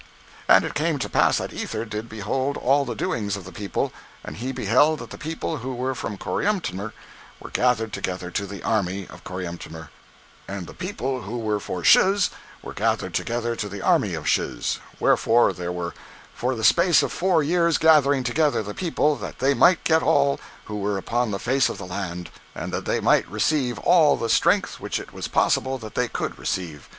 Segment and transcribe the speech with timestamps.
[0.49, 3.93] And it came to pass that Ether did behold all the doings of the people;
[4.23, 6.91] and he beheld that the people who were for Coriantumr,
[7.39, 9.89] were gathered together to the army of Coriantumr;
[10.47, 12.31] and the people who were for Shiz,
[12.63, 15.93] were gathered together to the army of Shiz; wherefore they were
[16.33, 20.39] for the space of four years gathering together the people, that they might get all
[20.65, 24.29] who were upon the face of the land, and that they might receive all the
[24.29, 26.89] strength which it was possible that they could receive.